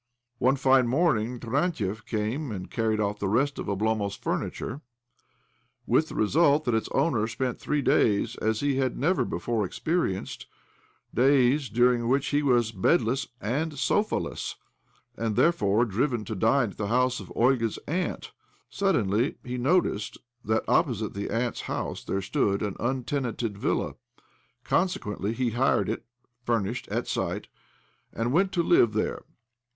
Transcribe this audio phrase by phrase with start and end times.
[0.47, 4.81] One fine morning Tarantiev came and carried off the rest of Oblomov's furniture;
[5.85, 9.63] with the result that its owner spent three such days as he had never before
[9.63, 10.47] experienced—
[11.13, 14.55] days during which he was bedless and sofa less,
[15.15, 18.31] and therefore driven to dine at the house of Olga's aunt.
[18.71, 23.55] Suddenly he noticed that opposite the aunt's house there stood 1 66 OBLOMOV an untenanted
[23.59, 23.93] villa.
[24.63, 26.07] Consequently he hired it
[26.47, 27.49] (furnished) at sight,
[28.11, 29.21] and went to live there.